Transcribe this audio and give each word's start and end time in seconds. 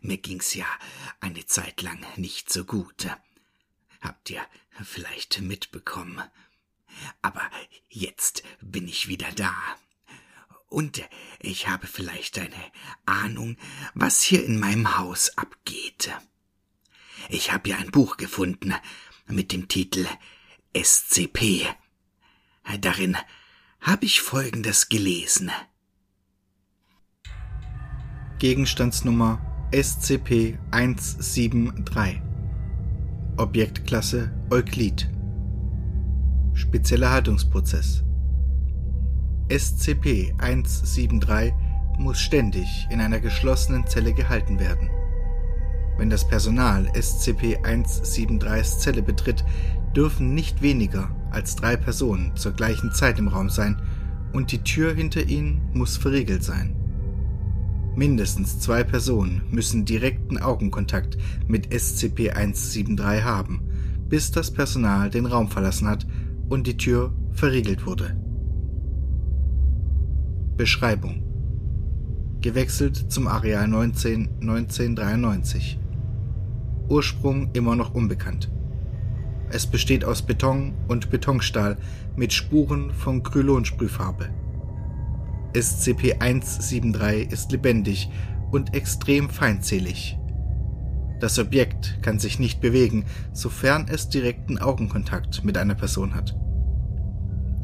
Mir 0.00 0.18
ging's 0.18 0.54
ja 0.54 0.66
eine 1.20 1.46
Zeit 1.46 1.82
lang 1.82 2.04
nicht 2.16 2.52
so 2.52 2.64
gut. 2.64 3.08
Habt 4.00 4.30
ihr 4.30 4.42
vielleicht 4.84 5.40
mitbekommen. 5.40 6.22
Aber 7.22 7.50
jetzt 7.88 8.42
bin 8.60 8.88
ich 8.88 9.08
wieder 9.08 9.30
da. 9.32 9.54
Und 10.68 11.02
ich 11.40 11.68
habe 11.68 11.86
vielleicht 11.86 12.38
eine 12.38 12.72
Ahnung, 13.06 13.56
was 13.94 14.22
hier 14.22 14.44
in 14.44 14.60
meinem 14.60 14.98
Haus 14.98 15.36
abgeht. 15.38 16.10
Ich 17.28 17.52
habe 17.52 17.70
ja 17.70 17.76
ein 17.78 17.90
Buch 17.90 18.16
gefunden 18.16 18.74
mit 19.26 19.52
dem 19.52 19.68
Titel 19.68 20.06
SCP. 20.76 21.66
Darin 22.80 23.16
habe 23.80 24.04
ich 24.04 24.20
Folgendes 24.20 24.88
gelesen. 24.88 25.50
Gegenstandsnummer 28.38 29.57
SCP-173 29.72 32.20
Objektklasse 33.36 34.30
Euklid 34.48 35.10
Spezieller 36.54 37.10
Haltungsprozess 37.10 38.02
SCP-173 39.50 41.52
muss 41.98 42.18
ständig 42.18 42.86
in 42.88 43.02
einer 43.02 43.20
geschlossenen 43.20 43.86
Zelle 43.86 44.14
gehalten 44.14 44.58
werden. 44.58 44.88
Wenn 45.98 46.08
das 46.08 46.26
Personal 46.26 46.86
SCP-173s 46.94 48.78
Zelle 48.78 49.02
betritt, 49.02 49.44
dürfen 49.94 50.32
nicht 50.32 50.62
weniger 50.62 51.14
als 51.30 51.56
drei 51.56 51.76
Personen 51.76 52.34
zur 52.36 52.52
gleichen 52.52 52.94
Zeit 52.94 53.18
im 53.18 53.28
Raum 53.28 53.50
sein 53.50 53.76
und 54.32 54.50
die 54.50 54.64
Tür 54.64 54.94
hinter 54.94 55.24
ihnen 55.24 55.60
muss 55.74 55.98
verriegelt 55.98 56.42
sein. 56.42 56.77
Mindestens 57.98 58.60
zwei 58.60 58.84
Personen 58.84 59.42
müssen 59.50 59.84
direkten 59.84 60.38
Augenkontakt 60.38 61.18
mit 61.48 61.72
SCP-173 61.72 63.24
haben, 63.24 63.68
bis 64.08 64.30
das 64.30 64.52
Personal 64.52 65.10
den 65.10 65.26
Raum 65.26 65.48
verlassen 65.48 65.88
hat 65.88 66.06
und 66.48 66.68
die 66.68 66.76
Tür 66.76 67.12
verriegelt 67.32 67.86
wurde. 67.86 68.16
Beschreibung 70.56 71.24
Gewechselt 72.40 73.10
zum 73.10 73.26
Areal 73.26 73.66
19 73.66 74.28
1993 74.42 75.80
Ursprung 76.88 77.50
immer 77.52 77.74
noch 77.74 77.94
unbekannt. 77.94 78.48
Es 79.50 79.66
besteht 79.66 80.04
aus 80.04 80.22
Beton 80.22 80.72
und 80.86 81.10
Betonstahl 81.10 81.76
mit 82.14 82.32
Spuren 82.32 82.92
von 82.92 83.24
Krylonsprühfarbe. 83.24 84.28
SCP-173 85.54 87.32
ist 87.32 87.52
lebendig 87.52 88.10
und 88.50 88.74
extrem 88.74 89.30
feindselig. 89.30 90.18
Das 91.20 91.38
Objekt 91.38 91.98
kann 92.02 92.18
sich 92.18 92.38
nicht 92.38 92.60
bewegen, 92.60 93.04
sofern 93.32 93.86
es 93.88 94.08
direkten 94.08 94.58
Augenkontakt 94.58 95.44
mit 95.44 95.58
einer 95.58 95.74
Person 95.74 96.14
hat. 96.14 96.36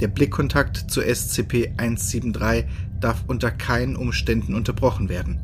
Der 0.01 0.09
Blickkontakt 0.09 0.91
zu 0.91 1.01
SCP-173 1.01 2.65
darf 3.01 3.23
unter 3.29 3.53
keinen 3.53 3.95
Umständen 3.95 4.55
unterbrochen 4.55 5.09
werden. 5.09 5.41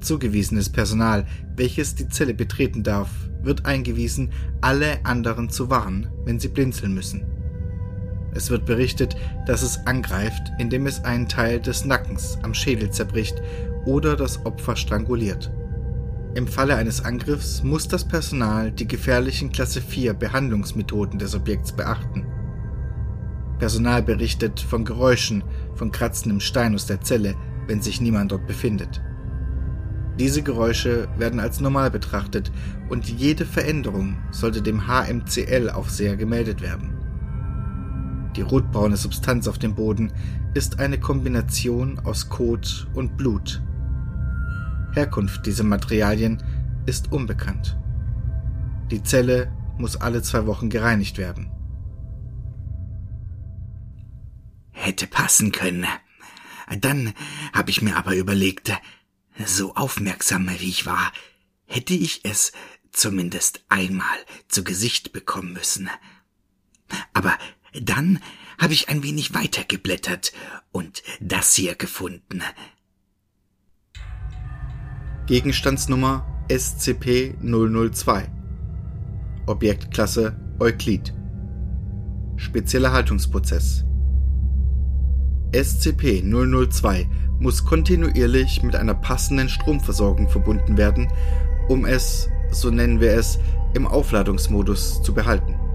Zugewiesenes 0.00 0.68
Personal, 0.68 1.26
welches 1.56 1.94
die 1.94 2.08
Zelle 2.08 2.34
betreten 2.34 2.82
darf, 2.82 3.10
wird 3.42 3.64
eingewiesen, 3.64 4.30
alle 4.60 5.04
anderen 5.04 5.48
zu 5.48 5.70
warnen, 5.70 6.08
wenn 6.24 6.38
sie 6.38 6.48
blinzeln 6.48 6.92
müssen. 6.92 7.22
Es 8.38 8.50
wird 8.50 8.66
berichtet, 8.66 9.16
dass 9.46 9.62
es 9.62 9.84
angreift, 9.84 10.52
indem 10.58 10.86
es 10.86 11.04
einen 11.04 11.26
Teil 11.26 11.58
des 11.60 11.84
Nackens 11.84 12.38
am 12.42 12.54
Schädel 12.54 12.88
zerbricht 12.92 13.42
oder 13.84 14.14
das 14.14 14.46
Opfer 14.46 14.76
stranguliert. 14.76 15.50
Im 16.36 16.46
Falle 16.46 16.76
eines 16.76 17.04
Angriffs 17.04 17.64
muss 17.64 17.88
das 17.88 18.06
Personal 18.06 18.70
die 18.70 18.86
gefährlichen 18.86 19.50
Klasse 19.50 19.80
4 19.80 20.14
Behandlungsmethoden 20.14 21.18
des 21.18 21.34
Objekts 21.34 21.72
beachten. 21.72 22.26
Personal 23.58 24.04
berichtet 24.04 24.60
von 24.60 24.84
Geräuschen, 24.84 25.42
von 25.74 25.90
kratzendem 25.90 26.38
Stein 26.38 26.76
aus 26.76 26.86
der 26.86 27.00
Zelle, 27.00 27.34
wenn 27.66 27.82
sich 27.82 28.00
niemand 28.00 28.30
dort 28.30 28.46
befindet. 28.46 29.02
Diese 30.16 30.42
Geräusche 30.42 31.08
werden 31.18 31.40
als 31.40 31.58
normal 31.58 31.90
betrachtet 31.90 32.52
und 32.88 33.08
jede 33.08 33.44
Veränderung 33.44 34.16
sollte 34.30 34.62
dem 34.62 34.86
HMCL-Aufseher 34.86 36.14
gemeldet 36.14 36.62
werden. 36.62 36.97
Die 38.36 38.42
rotbraune 38.42 38.96
Substanz 38.96 39.48
auf 39.48 39.58
dem 39.58 39.74
Boden 39.74 40.12
ist 40.54 40.78
eine 40.78 40.98
Kombination 41.00 41.98
aus 42.00 42.28
Kot 42.28 42.88
und 42.94 43.16
Blut. 43.16 43.62
Herkunft 44.92 45.46
dieser 45.46 45.64
Materialien 45.64 46.42
ist 46.86 47.12
unbekannt. 47.12 47.78
Die 48.90 49.02
Zelle 49.02 49.52
muss 49.76 49.96
alle 49.96 50.22
zwei 50.22 50.46
Wochen 50.46 50.70
gereinigt 50.70 51.18
werden. 51.18 51.50
Hätte 54.72 55.06
passen 55.06 55.52
können. 55.52 55.86
Dann 56.80 57.12
habe 57.52 57.70
ich 57.70 57.82
mir 57.82 57.96
aber 57.96 58.14
überlegt, 58.14 58.72
so 59.44 59.74
aufmerksam 59.74 60.48
wie 60.58 60.68
ich 60.68 60.86
war, 60.86 61.12
hätte 61.66 61.94
ich 61.94 62.24
es 62.24 62.52
zumindest 62.90 63.64
einmal 63.68 64.16
zu 64.48 64.64
Gesicht 64.64 65.12
bekommen 65.12 65.52
müssen. 65.52 65.90
Aber 67.12 67.36
dann 67.82 68.20
habe 68.58 68.72
ich 68.72 68.88
ein 68.88 69.02
wenig 69.02 69.34
weiter 69.34 69.62
geblättert 69.66 70.32
und 70.72 71.02
das 71.20 71.54
hier 71.54 71.74
gefunden. 71.74 72.42
Gegenstandsnummer 75.26 76.26
SCP-002 76.48 78.28
Objektklasse 79.46 80.36
Euklid 80.58 81.12
Spezieller 82.36 82.92
Haltungsprozess 82.92 83.84
SCP-002 85.52 87.06
muss 87.40 87.64
kontinuierlich 87.64 88.62
mit 88.62 88.76
einer 88.76 88.94
passenden 88.94 89.48
Stromversorgung 89.48 90.28
verbunden 90.28 90.76
werden, 90.76 91.08
um 91.68 91.86
es, 91.86 92.28
so 92.50 92.70
nennen 92.70 93.00
wir 93.00 93.12
es, 93.12 93.38
im 93.74 93.86
Aufladungsmodus 93.86 95.02
zu 95.02 95.14
behalten. 95.14 95.67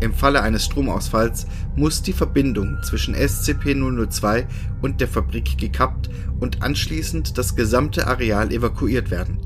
Im 0.00 0.12
Falle 0.12 0.42
eines 0.42 0.64
Stromausfalls 0.64 1.46
muss 1.76 2.02
die 2.02 2.12
Verbindung 2.12 2.78
zwischen 2.82 3.14
SCP-002 3.14 4.44
und 4.82 5.00
der 5.00 5.08
Fabrik 5.08 5.56
gekappt 5.56 6.10
und 6.40 6.62
anschließend 6.62 7.38
das 7.38 7.56
gesamte 7.56 8.06
Areal 8.06 8.52
evakuiert 8.52 9.10
werden. 9.10 9.38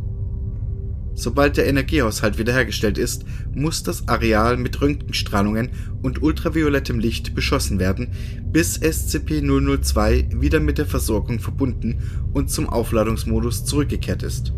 Sobald 1.14 1.56
der 1.56 1.66
Energiehaushalt 1.66 2.38
wiederhergestellt 2.38 2.96
ist, 2.96 3.24
muss 3.52 3.82
das 3.82 4.06
Areal 4.06 4.56
mit 4.56 4.80
Röntgenstrahlungen 4.80 5.70
und 6.00 6.22
ultraviolettem 6.22 7.00
Licht 7.00 7.34
beschossen 7.34 7.80
werden, 7.80 8.12
bis 8.44 8.80
SCP-002 8.80 10.40
wieder 10.40 10.60
mit 10.60 10.78
der 10.78 10.86
Versorgung 10.86 11.40
verbunden 11.40 12.02
und 12.32 12.50
zum 12.50 12.68
Aufladungsmodus 12.68 13.64
zurückgekehrt 13.64 14.22
ist. 14.22 14.52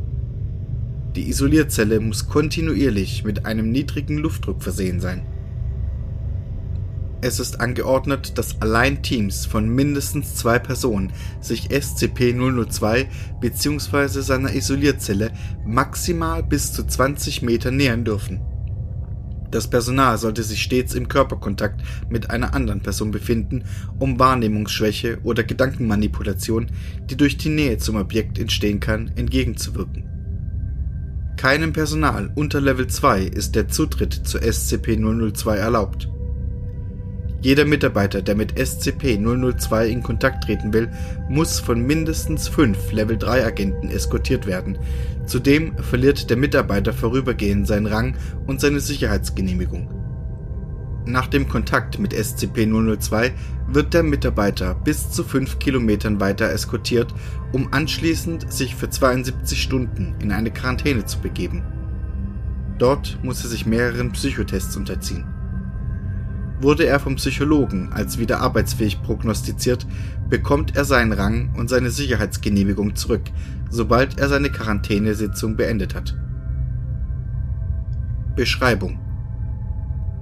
Die 1.17 1.31
Isolierzelle 1.31 1.99
muss 1.99 2.29
kontinuierlich 2.29 3.25
mit 3.25 3.47
einem 3.47 3.71
niedrigen 3.71 4.19
Luftdruck 4.19 4.63
versehen 4.63 5.01
sein 5.01 5.27
es 7.23 7.39
ist 7.39 7.61
angeordnet, 7.61 8.39
dass 8.39 8.61
allein 8.61 9.03
Teams 9.03 9.47
von 9.47 9.69
mindestens 9.69 10.37
zwei 10.37 10.59
Personen 10.59 11.13
sich 11.41 11.69
SCP-002 11.69 13.07
bzw. 13.41 14.21
seiner 14.21 14.55
Isolierzelle 14.55 15.33
maximal 15.65 16.43
bis 16.43 16.73
zu 16.73 16.87
20 16.87 17.43
Meter 17.43 17.71
nähern 17.71 18.05
dürfen. 18.05 18.41
Das 19.51 19.69
Personal 19.69 20.17
sollte 20.17 20.45
sich 20.45 20.63
stets 20.63 20.95
im 20.95 21.09
Körperkontakt 21.09 21.83
mit 22.09 22.31
einer 22.31 22.55
anderen 22.55 22.81
Person 22.83 23.11
befinden, 23.11 23.65
um 23.99 24.19
Wahrnehmungsschwäche 24.19 25.19
oder 25.25 25.43
Gedankenmanipulation, 25.43 26.67
die 27.11 27.17
durch 27.17 27.37
die 27.37 27.49
Nähe 27.49 27.79
zum 27.79 27.97
Objekt 27.97 28.39
entstehen 28.39 28.79
kann, 28.79 29.11
entgegenzuwirken. 29.17 30.05
Keinem 31.37 31.73
Personal 31.73 32.31
unter 32.35 32.61
Level 32.61 32.87
2 32.87 33.23
ist 33.23 33.57
der 33.57 33.67
Zutritt 33.67 34.13
zu 34.13 34.39
SCP-002 34.39 35.55
erlaubt. 35.55 36.09
Jeder 37.43 37.65
Mitarbeiter, 37.65 38.21
der 38.21 38.35
mit 38.35 38.59
SCP-002 38.59 39.87
in 39.87 40.03
Kontakt 40.03 40.45
treten 40.45 40.75
will, 40.75 40.91
muss 41.29 41.59
von 41.59 41.81
mindestens 41.81 42.49
fünf 42.49 42.93
Level-3-Agenten 42.93 43.91
eskortiert 43.91 44.47
werden. 44.47 44.79
Zudem 45.25 45.79
verliert 45.79 46.29
der 46.29 46.37
Mitarbeiter 46.37 46.93
vorübergehend 46.93 47.67
seinen 47.67 47.87
Rang 47.87 48.15
und 48.47 48.61
seine 48.61 48.81
Sicherheitsgenehmigung. 48.81 49.89
Nach 51.07 51.29
dem 51.29 51.49
Kontakt 51.49 51.99
mit 51.99 52.13
SCP-002 52.13 53.31
wird 53.69 53.95
der 53.95 54.03
Mitarbeiter 54.03 54.75
bis 54.75 55.11
zu 55.11 55.25
fünf 55.25 55.59
Kilometern 55.59 56.21
weiter 56.21 56.51
eskortiert, 56.51 57.15
um 57.53 57.73
anschließend 57.73 58.53
sich 58.53 58.77
für 58.77 58.91
72 58.91 59.63
Stunden 59.63 60.15
in 60.21 60.31
eine 60.31 60.51
Quarantäne 60.51 61.07
zu 61.07 61.19
begeben. 61.21 61.63
Dort 62.79 63.19
muss 63.23 63.43
er 63.43 63.49
sich 63.49 63.65
mehreren 63.65 64.13
Psychotests 64.13 64.77
unterziehen. 64.77 65.40
Wurde 66.61 66.87
er 66.87 67.01
vom 67.01 67.17
Psychologen 67.17 67.91
als 67.93 68.19
wieder 68.19 68.41
arbeitsfähig 68.41 69.03
prognostiziert, 69.03 69.87
bekommt 70.29 70.77
er 70.77 70.85
seinen 70.85 71.13
Rang 71.13 71.55
und 71.57 71.71
seine 71.71 71.91
Sicherheitsgenehmigung 71.91 72.97
zurück, 72.97 73.23
sobald 73.71 74.21
er 74.21 74.29
seine 74.29 74.51
Quarantänesitzung 74.51 75.57
beendet 75.57 75.95
hat. 75.95 76.15
Beschreibung 78.37 78.99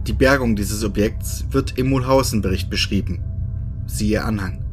Die 0.07 0.13
Bergung 0.13 0.55
dieses 0.55 0.85
Objekts 0.85 1.45
wird 1.51 1.77
im 1.77 1.89
Mulhausen-Bericht 1.91 2.71
beschrieben. 2.71 3.21
Siehe 3.87 4.25
Anhang. 4.25 4.65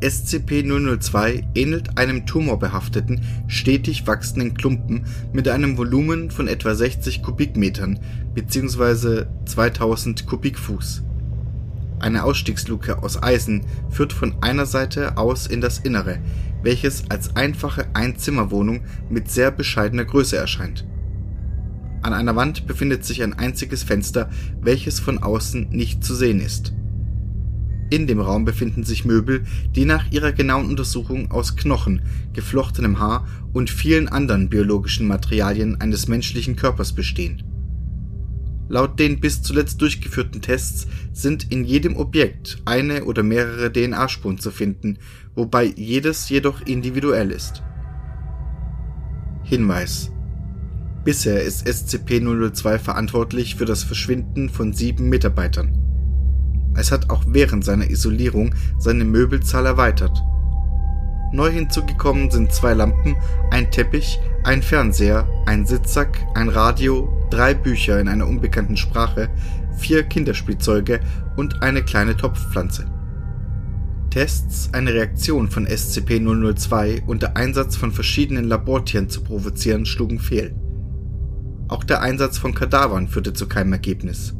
SCP-002 0.00 1.44
ähnelt 1.54 1.98
einem 1.98 2.24
tumorbehafteten, 2.24 3.20
stetig 3.48 4.06
wachsenden 4.06 4.54
Klumpen 4.54 5.04
mit 5.32 5.46
einem 5.48 5.76
Volumen 5.76 6.30
von 6.30 6.48
etwa 6.48 6.74
60 6.74 7.22
Kubikmetern 7.22 8.00
bzw. 8.34 9.26
2000 9.46 10.26
Kubikfuß. 10.26 11.02
Eine 11.98 12.24
Ausstiegsluke 12.24 13.02
aus 13.02 13.22
Eisen 13.22 13.66
führt 13.90 14.12
von 14.12 14.34
einer 14.40 14.66
Seite 14.66 15.16
aus 15.18 15.46
in 15.46 15.60
das 15.60 15.78
Innere, 15.78 16.18
welches 16.62 17.10
als 17.10 17.36
einfache 17.36 17.86
Einzimmerwohnung 17.94 18.82
mit 19.08 19.30
sehr 19.30 19.50
bescheidener 19.50 20.04
Größe 20.04 20.36
erscheint. 20.36 20.86
An 22.02 22.14
einer 22.14 22.36
Wand 22.36 22.66
befindet 22.66 23.04
sich 23.04 23.22
ein 23.22 23.38
einziges 23.38 23.82
Fenster, 23.82 24.30
welches 24.60 25.00
von 25.00 25.18
außen 25.18 25.68
nicht 25.70 26.02
zu 26.02 26.14
sehen 26.14 26.40
ist 26.40 26.72
in 27.90 28.06
dem 28.06 28.20
Raum 28.20 28.44
befinden 28.44 28.84
sich 28.84 29.04
Möbel, 29.04 29.44
die 29.74 29.84
nach 29.84 30.10
ihrer 30.12 30.32
genauen 30.32 30.68
Untersuchung 30.68 31.30
aus 31.30 31.56
Knochen, 31.56 32.02
geflochtenem 32.32 33.00
Haar 33.00 33.26
und 33.52 33.68
vielen 33.68 34.08
anderen 34.08 34.48
biologischen 34.48 35.08
Materialien 35.08 35.80
eines 35.80 36.06
menschlichen 36.06 36.54
Körpers 36.54 36.92
bestehen. 36.92 37.42
Laut 38.70 38.98
den 38.98 39.20
bis 39.20 39.42
zuletzt 39.42 39.82
durchgeführten 39.82 40.40
Tests 40.40 40.86
sind 41.12 41.52
in 41.52 41.64
jedem 41.64 41.98
Objekt 41.98 42.62
eine 42.64 43.04
oder 43.04 43.22
mehrere 43.22 43.70
DNA-Spuren 43.70 44.38
zu 44.38 44.50
finden, 44.50 44.96
wobei 45.34 45.64
jedes 45.64 46.30
jedoch 46.30 46.62
individuell 46.62 47.30
ist. 47.30 47.62
Hinweis 49.42 50.10
Bisher 51.04 51.42
ist 51.42 51.66
SCP-002 51.66 52.78
verantwortlich 52.78 53.56
für 53.56 53.66
das 53.66 53.82
Verschwinden 53.82 54.48
von 54.48 54.72
sieben 54.72 55.10
Mitarbeitern 55.10 55.80
es 56.76 56.92
hat 56.92 57.10
auch 57.10 57.22
während 57.26 57.64
seiner 57.64 57.90
Isolierung 57.90 58.54
seine 58.78 59.04
Möbelzahl 59.04 59.66
erweitert. 59.66 60.22
Neu 61.32 61.50
hinzugekommen 61.50 62.30
sind 62.30 62.52
zwei 62.52 62.74
Lampen, 62.74 63.16
ein 63.50 63.70
Teppich, 63.70 64.18
ein 64.44 64.62
Fernseher, 64.62 65.28
ein 65.46 65.66
Sitzsack, 65.66 66.18
ein 66.34 66.48
Radio, 66.48 67.08
drei 67.30 67.54
Bücher 67.54 68.00
in 68.00 68.08
einer 68.08 68.26
unbekannten 68.26 68.76
Sprache, 68.76 69.30
vier 69.78 70.02
Kinderspielzeuge 70.02 71.00
und 71.36 71.62
eine 71.62 71.82
kleine 71.82 72.16
Topfpflanze. 72.16 72.86
Tests, 74.10 74.70
eine 74.72 74.92
Reaktion 74.92 75.48
von 75.48 75.66
SCP-002 75.66 77.06
und 77.06 77.22
der 77.22 77.36
Einsatz 77.36 77.76
von 77.76 77.92
verschiedenen 77.92 78.44
Labortieren 78.44 79.08
zu 79.08 79.22
provozieren, 79.22 79.86
schlugen 79.86 80.18
fehl. 80.18 80.54
Auch 81.68 81.84
der 81.84 82.02
Einsatz 82.02 82.36
von 82.36 82.54
Kadavern 82.54 83.06
führte 83.06 83.32
zu 83.32 83.46
keinem 83.46 83.72
Ergebnis 83.72 84.34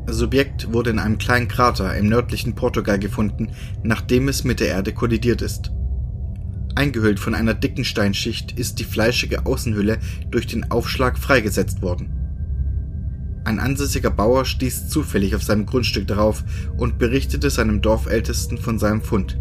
Subjekt 0.07 0.73
wurde 0.73 0.91
in 0.91 0.99
einem 0.99 1.19
kleinen 1.19 1.49
Krater 1.49 1.97
im 1.97 2.09
nördlichen 2.09 2.55
Portugal 2.55 2.99
gefunden, 2.99 3.51
nachdem 3.83 4.29
es 4.29 4.45
mit 4.45 4.61
der 4.61 4.69
Erde 4.69 4.93
kollidiert 4.93 5.43
ist 5.43 5.73
Eingehüllt 6.75 7.21
von 7.21 7.35
einer 7.35 7.55
dicken 7.55 7.85
Steinschicht 7.85 8.59
ist 8.59 8.79
die 8.79 8.85
fleischige 8.85 9.45
Außenhülle 9.45 9.99
durch 10.31 10.47
den 10.47 10.71
Aufschlag 10.71 11.19
freigesetzt 11.19 11.83
worden. 11.83 12.22
Ein 13.53 13.61
ansässiger 13.61 14.09
Bauer 14.09 14.47
stieß 14.47 14.89
zufällig 14.89 15.37
auf 15.37 15.43
seinem 15.43 15.67
Grundstück 15.67 16.07
darauf 16.07 16.43
und 16.79 16.99
berichtete 16.99 17.51
seinem 17.51 17.83
Dorfältesten 17.83 18.57
von 18.57 18.79
seinem 18.79 19.03
Fund. 19.03 19.39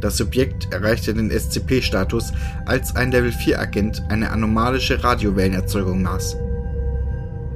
Das 0.00 0.18
Subjekt 0.18 0.70
erreichte 0.70 1.14
den 1.14 1.30
SCP-Status, 1.30 2.34
als 2.66 2.96
ein 2.96 3.10
Level-4-Agent 3.10 4.02
eine 4.10 4.30
anomalische 4.32 5.02
Radiowellenerzeugung 5.02 6.02
maß. 6.02 6.36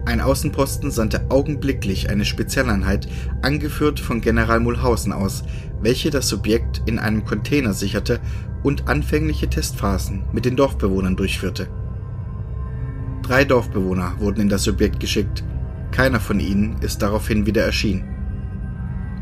Ein 0.07 0.23
Außenposten 0.23 0.91
sandte 0.91 1.27
augenblicklich 1.31 2.09
eine 2.09 2.25
Spezialeinheit, 2.25 3.07
angeführt 3.43 4.01
von 4.01 4.23
General 4.23 4.61
Mulhausen 4.61 5.13
aus, 5.13 5.45
welche 5.83 6.09
das 6.09 6.27
Subjekt 6.27 6.81
in 6.87 6.99
einem 6.99 7.27
Container 7.27 7.75
sicherte 7.75 8.19
und 8.63 8.89
anfängliche 8.89 9.51
Testphasen 9.51 10.25
mit 10.33 10.47
den 10.47 10.57
Dorfbewohnern 10.57 11.17
durchführte. 11.17 11.69
Drei 13.25 13.47
Dorfbewohner 13.47 14.17
wurden 14.19 14.43
in 14.43 14.49
das 14.51 14.65
Subjekt 14.65 15.01
geschickt, 15.01 15.43
keiner 15.91 16.21
von 16.21 16.41
ihnen 16.41 16.77
ist 16.83 17.01
daraufhin 17.01 17.47
wieder 17.47 17.65
erschienen. 17.65 18.05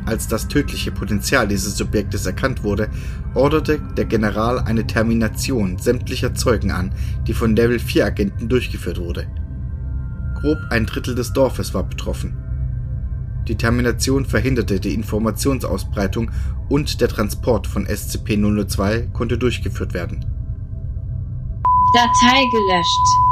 Als 0.06 0.26
das 0.26 0.48
tödliche 0.48 0.90
Potenzial 0.90 1.46
dieses 1.46 1.76
Subjektes 1.76 2.26
erkannt 2.26 2.64
wurde, 2.64 2.88
orderte 3.34 3.78
der 3.96 4.06
General 4.06 4.58
eine 4.58 4.88
Termination 4.88 5.78
sämtlicher 5.78 6.34
Zeugen 6.34 6.72
an, 6.72 6.92
die 7.28 7.32
von 7.32 7.54
Level 7.54 7.78
4 7.78 8.04
Agenten 8.04 8.48
durchgeführt 8.48 8.98
wurde. 8.98 9.28
Grob 10.40 10.58
ein 10.70 10.84
Drittel 10.84 11.14
des 11.14 11.32
Dorfes 11.32 11.72
war 11.72 11.84
betroffen. 11.84 12.36
Die 13.46 13.54
Termination 13.54 14.24
verhinderte 14.24 14.80
die 14.80 14.94
Informationsausbreitung 14.94 16.32
und 16.68 17.00
der 17.00 17.08
Transport 17.08 17.68
von 17.68 17.86
SCP-002 17.86 19.12
konnte 19.12 19.38
durchgeführt 19.38 19.94
werden. 19.94 20.24
Datei 21.94 22.42
gelöscht. 22.50 23.31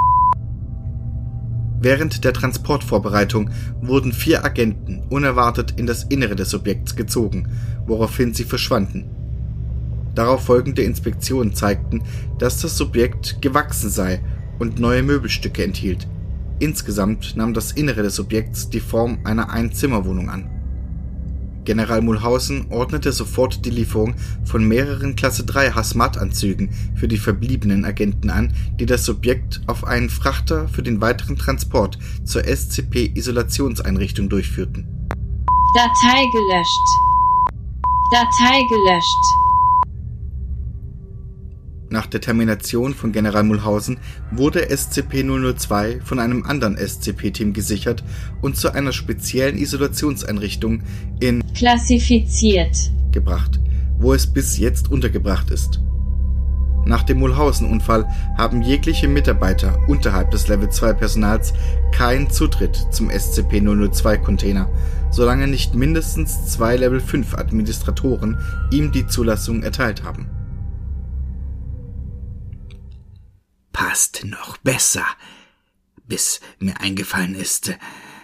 Während 1.80 2.24
der 2.24 2.32
Transportvorbereitung 2.32 3.50
wurden 3.80 4.12
vier 4.12 4.44
Agenten 4.44 5.02
unerwartet 5.08 5.74
in 5.76 5.86
das 5.86 6.04
Innere 6.04 6.36
des 6.36 6.54
Objekts 6.54 6.94
gezogen, 6.94 7.48
woraufhin 7.86 8.34
sie 8.34 8.44
verschwanden. 8.44 9.10
Darauf 10.14 10.44
folgende 10.44 10.82
Inspektionen 10.82 11.54
zeigten, 11.54 12.02
dass 12.38 12.60
das 12.60 12.76
Subjekt 12.76 13.40
gewachsen 13.40 13.90
sei 13.90 14.20
und 14.58 14.78
neue 14.78 15.02
Möbelstücke 15.02 15.64
enthielt, 15.64 16.06
Insgesamt 16.60 17.36
nahm 17.36 17.54
das 17.54 17.72
Innere 17.72 18.02
des 18.02 18.20
Objekts 18.20 18.68
die 18.68 18.80
Form 18.80 19.20
einer 19.24 19.48
Einzimmerwohnung 19.48 20.28
an. 20.28 20.59
General 21.70 22.02
Mulhausen 22.02 22.66
ordnete 22.70 23.12
sofort 23.12 23.64
die 23.64 23.70
Lieferung 23.70 24.16
von 24.44 24.64
mehreren 24.64 25.14
Klasse 25.14 25.44
3 25.44 25.70
Hazmat-Anzügen 25.70 26.70
für 26.96 27.06
die 27.06 27.16
verbliebenen 27.16 27.84
Agenten 27.84 28.28
an, 28.28 28.52
die 28.80 28.86
das 28.86 29.04
Subjekt 29.04 29.60
auf 29.68 29.84
einen 29.84 30.10
Frachter 30.10 30.66
für 30.66 30.82
den 30.82 31.00
weiteren 31.00 31.36
Transport 31.36 31.96
zur 32.24 32.42
SCP-Isolationseinrichtung 32.42 34.28
durchführten. 34.28 35.08
Datei 35.76 36.24
gelöscht. 36.32 36.88
Datei 38.10 38.62
gelöscht. 38.68 39.39
Nach 41.92 42.06
der 42.06 42.20
Termination 42.20 42.94
von 42.94 43.10
General 43.10 43.42
Mulhausen 43.42 43.98
wurde 44.30 44.70
SCP-002 44.70 46.00
von 46.04 46.20
einem 46.20 46.44
anderen 46.44 46.76
SCP-Team 46.76 47.52
gesichert 47.52 48.04
und 48.40 48.56
zu 48.56 48.72
einer 48.72 48.92
speziellen 48.92 49.58
Isolationseinrichtung 49.58 50.82
in 51.18 51.42
klassifiziert 51.52 52.92
gebracht, 53.10 53.58
wo 53.98 54.14
es 54.14 54.28
bis 54.28 54.56
jetzt 54.56 54.88
untergebracht 54.88 55.50
ist. 55.50 55.80
Nach 56.86 57.02
dem 57.02 57.18
Mulhausen-Unfall 57.18 58.06
haben 58.38 58.62
jegliche 58.62 59.08
Mitarbeiter 59.08 59.76
unterhalb 59.88 60.30
des 60.30 60.46
Level 60.46 60.70
2 60.70 60.92
Personals 60.92 61.52
keinen 61.90 62.30
Zutritt 62.30 62.86
zum 62.92 63.10
SCP-002-Container, 63.10 64.68
solange 65.10 65.48
nicht 65.48 65.74
mindestens 65.74 66.46
zwei 66.46 66.76
Level 66.76 67.00
5 67.00 67.34
Administratoren 67.34 68.38
ihm 68.70 68.92
die 68.92 69.08
Zulassung 69.08 69.64
erteilt 69.64 70.04
haben. 70.04 70.28
Passt 73.90 74.24
noch 74.24 74.56
besser, 74.58 75.04
bis 76.06 76.40
mir 76.60 76.80
eingefallen 76.80 77.34
ist, 77.34 77.72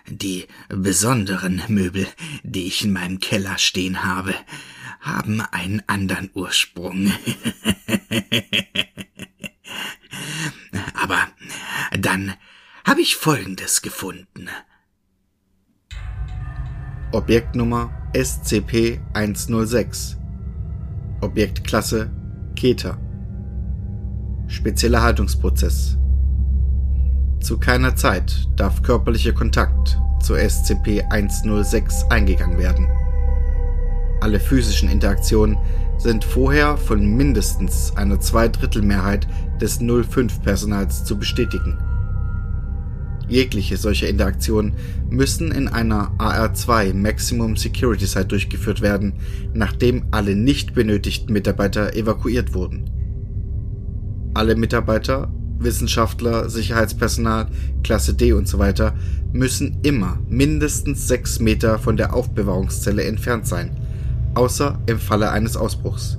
die 0.06 0.46
besonderen 0.68 1.60
Möbel, 1.66 2.06
die 2.44 2.68
ich 2.68 2.84
in 2.84 2.92
meinem 2.92 3.18
Keller 3.18 3.58
stehen 3.58 4.04
habe, 4.04 4.32
haben 5.00 5.40
einen 5.40 5.82
anderen 5.88 6.30
Ursprung. 6.34 7.10
Aber 10.94 11.26
dann 11.98 12.34
habe 12.84 13.00
ich 13.00 13.16
Folgendes 13.16 13.82
gefunden. 13.82 14.48
Objektnummer 17.10 17.90
SCP-106 18.14 20.16
Objektklasse 21.22 22.12
Keter. 22.54 23.00
Spezieller 24.48 25.02
Haltungsprozess. 25.02 25.96
Zu 27.40 27.58
keiner 27.58 27.96
Zeit 27.96 28.48
darf 28.56 28.82
körperlicher 28.82 29.32
Kontakt 29.32 29.98
zur 30.22 30.36
SCP-106 30.36 32.10
eingegangen 32.10 32.58
werden. 32.58 32.86
Alle 34.20 34.40
physischen 34.40 34.88
Interaktionen 34.88 35.56
sind 35.98 36.24
vorher 36.24 36.76
von 36.76 37.16
mindestens 37.16 37.96
einer 37.96 38.20
Zweidrittelmehrheit 38.20 39.26
des 39.60 39.80
05-Personals 39.80 41.04
zu 41.04 41.18
bestätigen. 41.18 41.78
Jegliche 43.28 43.76
solcher 43.76 44.08
Interaktionen 44.08 44.74
müssen 45.10 45.50
in 45.50 45.68
einer 45.68 46.12
AR2 46.18 46.94
Maximum 46.94 47.56
Security 47.56 48.06
Site 48.06 48.26
durchgeführt 48.26 48.80
werden, 48.82 49.14
nachdem 49.52 50.06
alle 50.12 50.36
nicht 50.36 50.74
benötigten 50.74 51.32
Mitarbeiter 51.32 51.94
evakuiert 51.94 52.54
wurden. 52.54 52.95
Alle 54.36 54.54
Mitarbeiter, 54.54 55.32
Wissenschaftler, 55.60 56.50
Sicherheitspersonal, 56.50 57.46
Klasse 57.82 58.12
D 58.12 58.34
und 58.34 58.46
so 58.46 58.58
weiter 58.58 58.94
müssen 59.32 59.78
immer 59.82 60.18
mindestens 60.28 61.08
sechs 61.08 61.40
Meter 61.40 61.78
von 61.78 61.96
der 61.96 62.12
Aufbewahrungszelle 62.12 63.02
entfernt 63.04 63.46
sein, 63.46 63.70
außer 64.34 64.78
im 64.84 64.98
Falle 64.98 65.30
eines 65.30 65.56
Ausbruchs. 65.56 66.18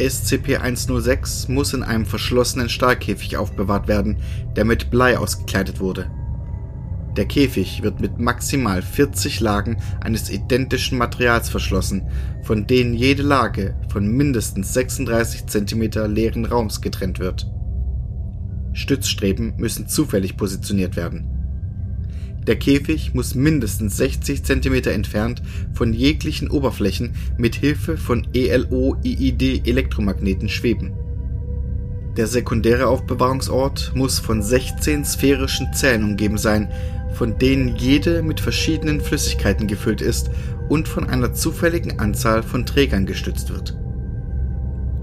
SCP-106 0.00 1.48
muss 1.52 1.74
in 1.74 1.84
einem 1.84 2.06
verschlossenen 2.06 2.68
Stahlkäfig 2.68 3.36
aufbewahrt 3.36 3.86
werden, 3.86 4.16
der 4.56 4.64
mit 4.64 4.90
Blei 4.90 5.16
ausgekleidet 5.16 5.78
wurde. 5.78 6.10
Der 7.20 7.28
Käfig 7.28 7.82
wird 7.82 8.00
mit 8.00 8.18
maximal 8.18 8.80
40 8.80 9.40
Lagen 9.40 9.76
eines 10.00 10.30
identischen 10.30 10.96
Materials 10.96 11.50
verschlossen, 11.50 12.08
von 12.42 12.66
denen 12.66 12.94
jede 12.94 13.22
Lage 13.22 13.74
von 13.90 14.08
mindestens 14.08 14.72
36 14.72 15.44
cm 15.44 15.90
leeren 16.06 16.46
Raums 16.46 16.80
getrennt 16.80 17.18
wird. 17.18 17.46
Stützstreben 18.72 19.52
müssen 19.58 19.86
zufällig 19.86 20.38
positioniert 20.38 20.96
werden. 20.96 21.28
Der 22.46 22.56
Käfig 22.56 23.12
muss 23.12 23.34
mindestens 23.34 23.98
60 23.98 24.42
cm 24.42 24.84
entfernt 24.84 25.42
von 25.74 25.92
jeglichen 25.92 26.48
Oberflächen 26.48 27.12
mit 27.36 27.54
Hilfe 27.54 27.98
von 27.98 28.28
ELO-IID-Elektromagneten 28.32 30.48
schweben. 30.48 30.94
Der 32.16 32.26
sekundäre 32.26 32.88
Aufbewahrungsort 32.88 33.92
muss 33.94 34.18
von 34.18 34.42
16 34.42 35.04
sphärischen 35.04 35.72
Zellen 35.74 36.02
umgeben 36.02 36.38
sein, 36.38 36.68
von 37.12 37.38
denen 37.38 37.76
jede 37.76 38.22
mit 38.22 38.40
verschiedenen 38.40 39.00
Flüssigkeiten 39.00 39.66
gefüllt 39.66 40.00
ist 40.00 40.30
und 40.68 40.88
von 40.88 41.08
einer 41.08 41.32
zufälligen 41.32 41.98
Anzahl 41.98 42.42
von 42.42 42.66
Trägern 42.66 43.06
gestützt 43.06 43.52
wird. 43.52 43.76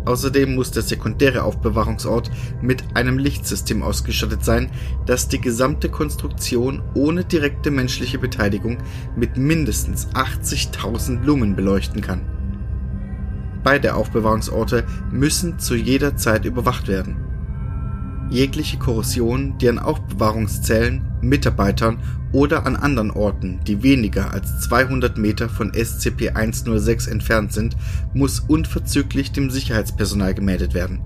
Außerdem 0.08 0.56
muss 0.56 0.72
der 0.72 0.84
sekundäre 0.84 1.44
Aufbewahrungsort 1.44 2.32
mit 2.62 2.82
einem 2.94 3.18
Lichtsystem 3.18 3.84
ausgestattet 3.84 4.46
sein, 4.46 4.72
das 5.06 5.28
die 5.28 5.42
gesamte 5.42 5.90
Konstruktion 5.90 6.82
ohne 6.94 7.26
direkte 7.26 7.72
menschliche 7.72 8.18
Beteiligung 8.18 8.78
mit 9.18 9.36
mindestens 9.36 10.08
80.000 10.14 11.26
Lumen 11.26 11.58
beleuchten 11.58 12.00
kann. 12.00 12.22
Beide 13.66 13.96
Aufbewahrungsorte 13.96 14.86
müssen 15.12 15.60
zu 15.60 15.76
jeder 15.76 16.16
Zeit 16.16 16.46
überwacht 16.46 16.88
werden. 16.88 17.18
Jegliche 18.30 18.78
Korrosion, 18.78 19.58
die 19.58 19.70
an 19.70 19.80
Aufbewahrungszellen, 19.80 21.02
Mitarbeitern 21.22 22.00
oder 22.34 22.66
an 22.66 22.76
anderen 22.76 23.10
Orten, 23.10 23.62
die 23.66 23.84
weniger 23.84 24.34
als 24.34 24.60
200 24.62 25.18
Meter 25.18 25.48
von 25.48 25.72
SCP-106 25.72 27.10
entfernt 27.10 27.54
sind, 27.54 27.78
muss 28.14 28.42
unverzüglich 28.42 29.32
dem 29.32 29.50
Sicherheitspersonal 29.50 30.34
gemeldet 30.34 30.74
werden. 30.74 31.00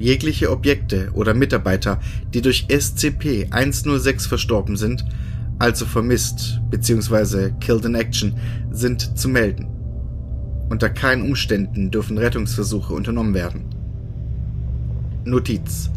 Jegliche 0.00 0.50
Objekte 0.50 1.10
oder 1.12 1.34
Mitarbeiter, 1.34 2.00
die 2.34 2.42
durch 2.42 2.66
SCP-106 2.68 4.26
verstorben 4.26 4.76
sind, 4.76 5.04
also 5.60 5.84
vermisst 5.84 6.60
bzw. 6.70 7.52
killed 7.60 7.84
in 7.84 7.94
action, 7.94 8.34
sind 8.72 9.16
zu 9.16 9.28
melden. 9.28 9.68
Unter 10.68 10.88
keinen 10.88 11.22
Umständen 11.22 11.90
dürfen 11.92 12.18
Rettungsversuche 12.18 12.92
unternommen 12.92 13.34
werden. 13.34 13.79
Notiz 15.30 15.90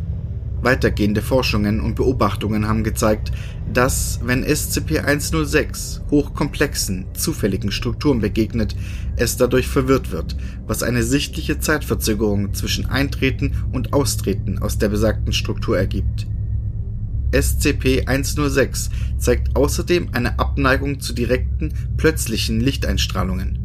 Weitergehende 0.63 1.21
Forschungen 1.21 1.81
und 1.81 1.95
Beobachtungen 1.95 2.69
haben 2.69 2.85
gezeigt, 2.85 3.33
dass, 3.73 4.21
wenn 4.23 4.45
SCP-106 4.45 6.09
hochkomplexen, 6.09 7.07
zufälligen 7.13 7.69
Strukturen 7.69 8.21
begegnet, 8.21 8.73
es 9.17 9.35
dadurch 9.35 9.67
verwirrt 9.67 10.11
wird, 10.11 10.37
was 10.65 10.81
eine 10.81 11.03
sichtliche 11.03 11.59
Zeitverzögerung 11.59 12.53
zwischen 12.53 12.85
Eintreten 12.85 13.51
und 13.73 13.91
Austreten 13.91 14.57
aus 14.59 14.77
der 14.77 14.87
besagten 14.87 15.33
Struktur 15.33 15.77
ergibt. 15.77 16.27
SCP-106 17.33 18.89
zeigt 19.17 19.57
außerdem 19.57 20.09
eine 20.13 20.39
Abneigung 20.39 21.01
zu 21.01 21.11
direkten, 21.11 21.73
plötzlichen 21.97 22.61
Lichteinstrahlungen. 22.61 23.62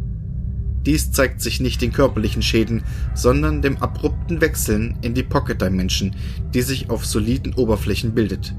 Dies 0.89 1.13
zeigt 1.13 1.43
sich 1.43 1.61
nicht 1.61 1.83
in 1.83 1.93
körperlichen 1.93 2.41
Schäden, 2.41 2.83
sondern 3.13 3.61
dem 3.61 3.77
abrupten 3.77 4.41
Wechseln 4.41 4.97
in 5.03 5.13
die 5.13 5.23
Pocket 5.23 5.61
Dimension, 5.61 6.17
die 6.55 6.63
sich 6.63 6.89
auf 6.89 7.05
soliden 7.05 7.53
Oberflächen 7.53 8.15
bildet. 8.15 8.55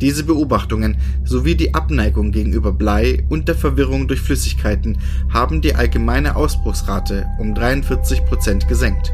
Diese 0.00 0.24
Beobachtungen 0.24 0.96
sowie 1.22 1.56
die 1.56 1.74
Abneigung 1.74 2.32
gegenüber 2.32 2.72
Blei 2.72 3.22
und 3.28 3.48
der 3.48 3.54
Verwirrung 3.54 4.08
durch 4.08 4.22
Flüssigkeiten 4.22 4.96
haben 5.28 5.60
die 5.60 5.74
allgemeine 5.74 6.36
Ausbruchsrate 6.36 7.26
um 7.38 7.52
43% 7.52 8.66
gesenkt. 8.66 9.12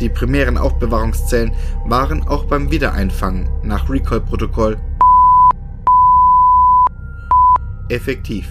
Die 0.00 0.08
primären 0.08 0.56
Aufbewahrungszellen 0.56 1.54
waren 1.86 2.22
auch 2.22 2.44
beim 2.44 2.70
Wiedereinfangen 2.70 3.48
nach 3.64 3.90
Recall-Protokoll 3.90 4.76
effektiv. 7.88 8.46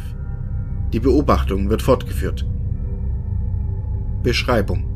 Die 0.94 1.00
Beobachtung 1.00 1.70
wird 1.70 1.82
fortgeführt. 1.82 2.46
Beschreibung 4.24 4.88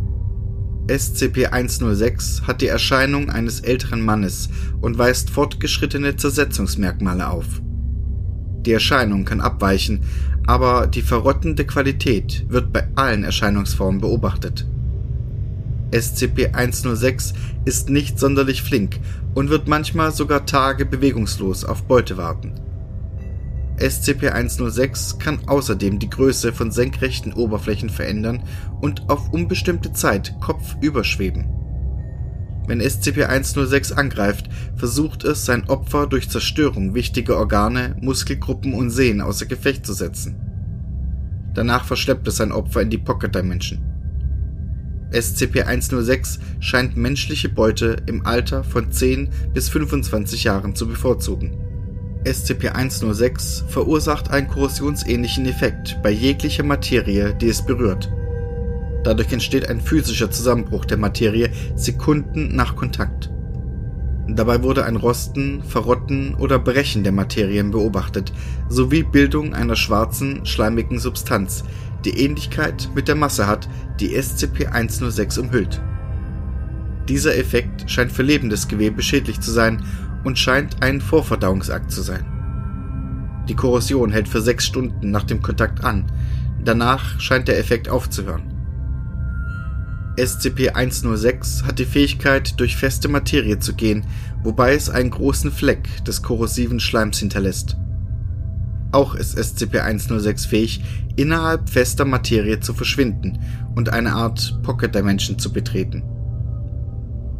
SCP-106 0.87 2.47
hat 2.47 2.61
die 2.61 2.67
Erscheinung 2.67 3.29
eines 3.29 3.61
älteren 3.61 4.01
Mannes 4.01 4.49
und 4.81 4.97
weist 4.97 5.29
fortgeschrittene 5.29 6.15
Zersetzungsmerkmale 6.15 7.29
auf. 7.29 7.61
Die 8.65 8.73
Erscheinung 8.73 9.25
kann 9.25 9.41
abweichen, 9.41 10.01
aber 10.47 10.87
die 10.87 11.01
verrottende 11.01 11.65
Qualität 11.65 12.45
wird 12.49 12.73
bei 12.73 12.87
allen 12.95 13.23
Erscheinungsformen 13.23 14.01
beobachtet. 14.01 14.67
SCP-106 15.91 17.33
ist 17.65 17.89
nicht 17.89 18.17
sonderlich 18.17 18.61
flink 18.61 18.99
und 19.33 19.49
wird 19.49 19.67
manchmal 19.67 20.11
sogar 20.11 20.45
Tage 20.45 20.85
bewegungslos 20.85 21.63
auf 21.63 21.83
Beute 21.83 22.17
warten. 22.17 22.53
SCP-106 23.81 25.17
kann 25.17 25.39
außerdem 25.47 25.99
die 25.99 26.09
Größe 26.09 26.53
von 26.53 26.71
senkrechten 26.71 27.33
Oberflächen 27.33 27.89
verändern 27.89 28.43
und 28.79 29.09
auf 29.09 29.33
unbestimmte 29.33 29.91
Zeit 29.91 30.35
kopfüber 30.39 31.03
schweben. 31.03 31.49
Wenn 32.67 32.79
SCP-106 32.79 33.93
angreift, 33.93 34.49
versucht 34.75 35.23
es, 35.23 35.45
sein 35.45 35.67
Opfer 35.67 36.07
durch 36.07 36.29
Zerstörung 36.29 36.93
wichtiger 36.93 37.37
Organe, 37.37 37.95
Muskelgruppen 37.99 38.73
und 38.73 38.91
Sehnen 38.91 39.21
außer 39.21 39.47
Gefecht 39.47 39.85
zu 39.85 39.93
setzen. 39.93 40.35
Danach 41.53 41.83
verschleppt 41.83 42.27
es 42.27 42.37
sein 42.37 42.51
Opfer 42.51 42.81
in 42.81 42.91
die 42.91 42.99
Pocket 42.99 43.33
Dimension. 43.33 43.79
SCP-106 45.11 46.39
scheint 46.59 46.95
menschliche 46.95 47.49
Beute 47.49 47.97
im 48.05 48.25
Alter 48.25 48.63
von 48.63 48.91
10 48.91 49.29
bis 49.53 49.67
25 49.67 50.45
Jahren 50.45 50.75
zu 50.75 50.87
bevorzugen. 50.87 51.70
SCP-106 52.23 53.67
verursacht 53.67 54.29
einen 54.29 54.47
korrosionsähnlichen 54.47 55.45
Effekt 55.47 55.97
bei 56.03 56.11
jeglicher 56.11 56.63
Materie, 56.63 57.33
die 57.33 57.49
es 57.49 57.65
berührt. 57.65 58.11
Dadurch 59.03 59.33
entsteht 59.33 59.67
ein 59.67 59.81
physischer 59.81 60.29
Zusammenbruch 60.29 60.85
der 60.85 60.97
Materie 60.97 61.49
Sekunden 61.75 62.55
nach 62.55 62.75
Kontakt. 62.75 63.31
Dabei 64.27 64.61
wurde 64.61 64.85
ein 64.85 64.95
Rosten, 64.95 65.63
Verrotten 65.63 66.35
oder 66.35 66.59
Brechen 66.59 67.03
der 67.03 67.11
Materien 67.11 67.71
beobachtet, 67.71 68.31
sowie 68.69 69.03
Bildung 69.03 69.55
einer 69.55 69.75
schwarzen, 69.75 70.45
schleimigen 70.45 70.99
Substanz, 70.99 71.63
die 72.05 72.23
Ähnlichkeit 72.23 72.89
mit 72.93 73.07
der 73.07 73.15
Masse 73.15 73.47
hat, 73.47 73.67
die 73.99 74.15
SCP-106 74.15 75.39
umhüllt. 75.39 75.81
Dieser 77.09 77.35
Effekt 77.35 77.89
scheint 77.89 78.11
für 78.11 78.23
lebendes 78.23 78.67
Gewebe 78.67 79.01
schädlich 79.01 79.41
zu 79.41 79.51
sein 79.51 79.83
und 80.23 80.37
scheint 80.37 80.81
ein 80.81 81.01
Vorverdauungsakt 81.01 81.91
zu 81.91 82.01
sein. 82.01 82.25
Die 83.47 83.55
Korrosion 83.55 84.11
hält 84.11 84.27
für 84.27 84.41
sechs 84.41 84.65
Stunden 84.65 85.11
nach 85.11 85.23
dem 85.23 85.41
Kontakt 85.41 85.83
an, 85.83 86.05
danach 86.63 87.19
scheint 87.19 87.47
der 87.47 87.59
Effekt 87.59 87.89
aufzuhören. 87.89 88.51
SCP-106 90.17 91.63
hat 91.63 91.79
die 91.79 91.85
Fähigkeit, 91.85 92.59
durch 92.59 92.75
feste 92.75 93.07
Materie 93.07 93.59
zu 93.59 93.73
gehen, 93.73 94.05
wobei 94.43 94.73
es 94.73 94.89
einen 94.89 95.09
großen 95.09 95.51
Fleck 95.51 96.03
des 96.05 96.21
korrosiven 96.21 96.79
Schleims 96.79 97.19
hinterlässt. 97.19 97.77
Auch 98.91 99.15
ist 99.15 99.37
SCP-106 99.37 100.47
fähig, 100.47 100.83
innerhalb 101.15 101.69
fester 101.69 102.03
Materie 102.03 102.59
zu 102.59 102.73
verschwinden 102.73 103.39
und 103.73 103.89
eine 103.89 104.13
Art 104.13 104.59
Pocket 104.63 104.93
Dimension 104.93 105.39
zu 105.39 105.53
betreten. 105.53 106.03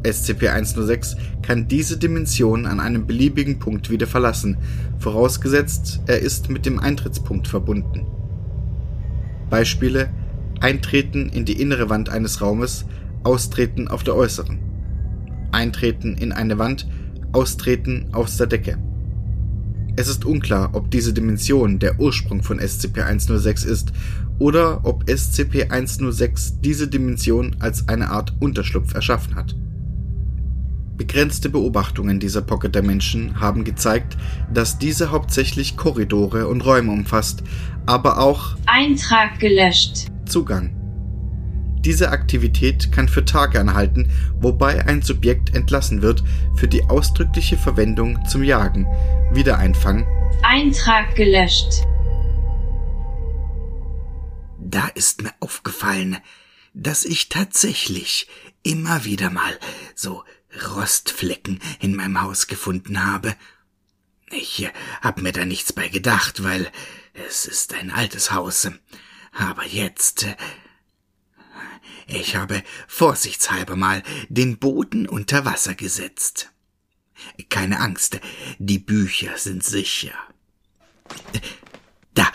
SCP-106 0.04 1.16
kann 1.42 1.68
diese 1.68 1.98
Dimension 1.98 2.66
an 2.66 2.80
einem 2.80 3.08
beliebigen 3.08 3.60
Punkt 3.60 3.90
wieder 3.90 4.08
verlassen, 4.08 4.58
vorausgesetzt 5.00 6.02
er 6.08 6.20
ist 6.20 6.50
mit 6.50 6.66
dem 6.66 6.80
Eintrittspunkt 6.80 7.48
verbunden. 7.48 8.06
Beispiele 9.50 10.10
Eintreten 10.60 11.30
in 11.30 11.46
die 11.46 11.60
innere 11.60 11.90
Wand 11.90 12.10
eines 12.10 12.42
Raumes, 12.42 12.86
Austreten 13.24 13.88
auf 13.88 14.04
der 14.04 14.16
äußeren. 14.16 14.60
Eintreten 15.52 16.16
in 16.16 16.32
eine 16.32 16.58
Wand, 16.60 16.88
Austreten 17.32 18.10
aus 18.14 18.38
der 18.38 18.48
Decke. 18.48 18.78
Es 19.96 20.08
ist 20.08 20.24
unklar, 20.24 20.70
ob 20.74 20.90
diese 20.90 21.14
Dimension 21.14 21.80
der 21.80 22.00
Ursprung 22.00 22.44
von 22.44 22.60
SCP-106 22.60 23.66
ist 23.66 23.92
oder 24.40 24.86
ob 24.86 25.04
SCP-106 25.06 26.62
diese 26.62 26.88
Dimension 26.88 27.56
als 27.60 27.90
eine 27.90 28.10
Art 28.10 28.34
Unterschlupf 28.40 28.94
erschaffen 28.94 29.36
hat. 29.36 29.56
Begrenzte 31.02 31.50
Beobachtungen 31.50 32.20
dieser 32.20 32.44
Pocket 32.44 32.76
Dimension 32.76 33.40
haben 33.40 33.64
gezeigt, 33.64 34.18
dass 34.54 34.78
diese 34.78 35.10
hauptsächlich 35.10 35.76
Korridore 35.76 36.48
und 36.48 36.62
Räume 36.62 36.92
umfasst, 36.92 37.42
aber 37.88 38.20
auch 38.20 38.56
Eintrag 38.68 39.40
gelöscht. 39.40 40.12
Zugang. 40.28 40.76
Diese 41.80 42.12
Aktivität 42.12 42.92
kann 42.92 43.10
für 43.10 43.26
Tage 43.26 43.60
anhalten, 43.60 44.12
wobei 44.40 44.86
ein 44.86 45.02
Subjekt 45.02 45.56
entlassen 45.56 46.04
wird 46.04 46.24
für 46.54 46.68
die 46.68 46.84
ausdrückliche 46.84 47.58
Verwendung 47.58 48.24
zum 48.28 48.44
Jagen, 48.44 48.86
Wiedereinfang. 49.32 50.06
Eintrag 50.44 51.16
gelöscht. 51.16 51.82
Da 54.60 54.88
ist 54.94 55.24
mir 55.24 55.32
aufgefallen, 55.40 56.18
dass 56.76 57.06
ich 57.06 57.28
tatsächlich 57.28 58.28
immer 58.62 59.04
wieder 59.04 59.32
mal 59.32 59.58
so 59.96 60.22
Rostflecken 60.74 61.60
in 61.80 61.96
meinem 61.96 62.22
Haus 62.22 62.48
gefunden 62.48 63.04
habe. 63.04 63.36
Ich 64.32 64.68
hab 65.02 65.22
mir 65.22 65.32
da 65.32 65.46
nichts 65.46 65.74
bei 65.74 65.90
gedacht, 65.90 66.44
weil 66.44 66.72
es 67.14 67.46
ist 67.46 67.74
ein 67.74 67.92
altes 67.92 68.32
Haus. 68.32 68.70
Aber 69.32 69.66
jetzt. 69.66 70.26
Ich 72.08 72.36
habe 72.36 72.64
vorsichtshalber 72.88 73.76
mal 73.76 74.04
den 74.30 74.58
Boden 74.58 75.08
unter 75.08 75.46
Wasser 75.46 75.76
gesetzt. 75.76 76.52
Keine 77.50 77.80
Angst, 77.80 78.20
die 78.58 78.80
Bücher 78.80 79.38
sind 79.38 79.64
sicher. 79.64 80.14
Da, 82.14 82.32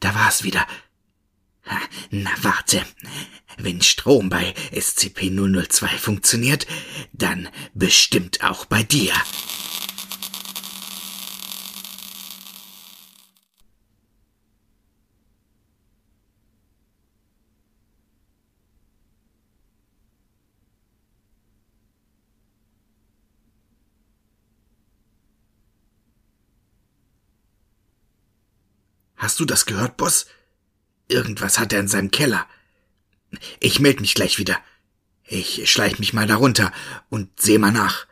da 0.00 0.14
war's 0.14 0.44
wieder. 0.44 0.66
Na 2.10 2.30
warte, 2.42 2.84
wenn 3.58 3.82
Strom 3.82 4.28
bei 4.28 4.54
SCP-002 4.72 5.86
funktioniert, 5.98 6.66
dann 7.12 7.48
bestimmt 7.74 8.42
auch 8.44 8.66
bei 8.66 8.82
dir. 8.82 9.12
Hast 29.16 29.40
du 29.40 29.46
das 29.46 29.64
gehört, 29.64 29.96
Boss? 29.96 30.26
Irgendwas 31.08 31.58
hat 31.58 31.72
er 31.72 31.80
in 31.80 31.88
seinem 31.88 32.10
Keller. 32.10 32.46
Ich 33.60 33.80
meld 33.80 34.00
mich 34.00 34.14
gleich 34.14 34.38
wieder. 34.38 34.58
Ich 35.26 35.70
schleich 35.70 35.98
mich 35.98 36.12
mal 36.12 36.26
darunter 36.26 36.72
und 37.08 37.28
seh 37.40 37.58
mal 37.58 37.72
nach. 37.72 38.06